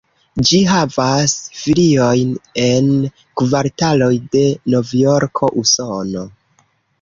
[0.51, 2.31] Ĝi havas filiojn
[2.63, 2.87] en
[3.43, 4.43] kvartaloj de
[4.77, 6.27] Novjorko, Usono.